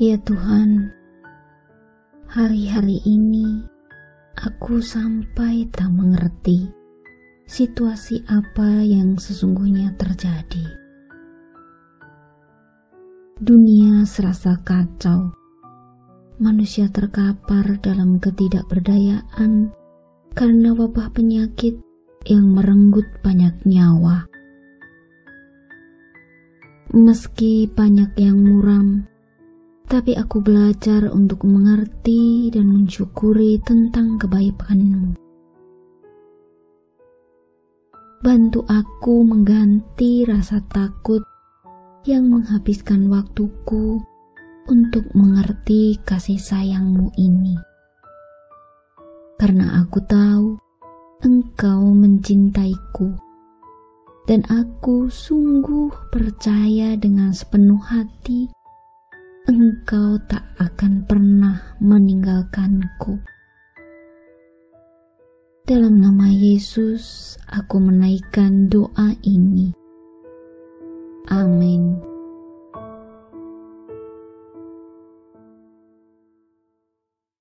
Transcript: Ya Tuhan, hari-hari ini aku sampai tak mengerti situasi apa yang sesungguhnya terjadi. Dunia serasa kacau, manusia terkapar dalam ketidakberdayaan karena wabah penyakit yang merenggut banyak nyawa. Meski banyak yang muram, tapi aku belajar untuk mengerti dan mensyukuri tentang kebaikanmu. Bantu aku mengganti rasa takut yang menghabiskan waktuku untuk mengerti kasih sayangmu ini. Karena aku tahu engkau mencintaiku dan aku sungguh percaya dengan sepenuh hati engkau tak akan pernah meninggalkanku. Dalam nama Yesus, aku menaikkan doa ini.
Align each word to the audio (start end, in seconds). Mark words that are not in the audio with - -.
Ya 0.00 0.16
Tuhan, 0.24 0.88
hari-hari 2.24 3.04
ini 3.04 3.60
aku 4.40 4.80
sampai 4.80 5.68
tak 5.68 5.92
mengerti 5.92 6.64
situasi 7.44 8.24
apa 8.24 8.80
yang 8.88 9.20
sesungguhnya 9.20 9.92
terjadi. 10.00 10.64
Dunia 13.36 14.08
serasa 14.08 14.56
kacau, 14.64 15.28
manusia 16.40 16.88
terkapar 16.88 17.76
dalam 17.84 18.16
ketidakberdayaan 18.16 19.76
karena 20.32 20.72
wabah 20.72 21.12
penyakit 21.12 21.76
yang 22.24 22.48
merenggut 22.48 23.04
banyak 23.20 23.52
nyawa. 23.68 24.24
Meski 26.96 27.68
banyak 27.68 28.16
yang 28.16 28.40
muram, 28.40 29.11
tapi 29.86 30.14
aku 30.14 30.40
belajar 30.40 31.10
untuk 31.10 31.44
mengerti 31.44 32.50
dan 32.54 32.70
mensyukuri 32.70 33.60
tentang 33.62 34.16
kebaikanmu. 34.16 35.18
Bantu 38.22 38.62
aku 38.70 39.26
mengganti 39.26 40.22
rasa 40.22 40.62
takut 40.70 41.26
yang 42.06 42.30
menghabiskan 42.30 43.10
waktuku 43.10 43.98
untuk 44.70 45.02
mengerti 45.10 45.98
kasih 46.06 46.38
sayangmu 46.38 47.10
ini. 47.18 47.58
Karena 49.42 49.82
aku 49.82 49.98
tahu 50.06 50.54
engkau 51.26 51.82
mencintaiku 51.90 53.10
dan 54.30 54.46
aku 54.46 55.10
sungguh 55.10 55.90
percaya 56.14 56.94
dengan 56.94 57.34
sepenuh 57.34 57.82
hati 57.82 58.46
engkau 59.46 60.14
tak 60.30 60.46
akan 60.62 61.02
pernah 61.02 61.58
meninggalkanku. 61.82 63.18
Dalam 65.66 65.98
nama 65.98 66.30
Yesus, 66.30 67.34
aku 67.50 67.78
menaikkan 67.82 68.70
doa 68.70 69.14
ini. 69.26 69.81